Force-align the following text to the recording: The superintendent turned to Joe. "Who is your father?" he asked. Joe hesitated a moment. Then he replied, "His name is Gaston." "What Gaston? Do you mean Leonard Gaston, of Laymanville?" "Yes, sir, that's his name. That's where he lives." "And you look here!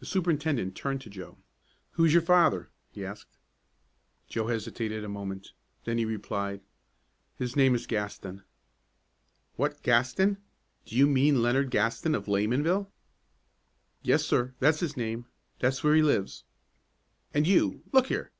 The 0.00 0.06
superintendent 0.06 0.74
turned 0.74 1.02
to 1.02 1.10
Joe. 1.10 1.36
"Who 1.90 2.06
is 2.06 2.14
your 2.14 2.22
father?" 2.22 2.70
he 2.92 3.04
asked. 3.04 3.36
Joe 4.26 4.46
hesitated 4.46 5.04
a 5.04 5.08
moment. 5.10 5.52
Then 5.84 5.98
he 5.98 6.06
replied, 6.06 6.62
"His 7.36 7.54
name 7.54 7.74
is 7.74 7.86
Gaston." 7.86 8.42
"What 9.56 9.82
Gaston? 9.82 10.38
Do 10.86 10.96
you 10.96 11.06
mean 11.06 11.42
Leonard 11.42 11.70
Gaston, 11.70 12.14
of 12.14 12.24
Laymanville?" 12.24 12.90
"Yes, 14.02 14.24
sir, 14.24 14.54
that's 14.60 14.80
his 14.80 14.96
name. 14.96 15.26
That's 15.58 15.84
where 15.84 15.94
he 15.94 16.00
lives." 16.00 16.44
"And 17.34 17.46
you 17.46 17.82
look 17.92 18.06
here! 18.06 18.32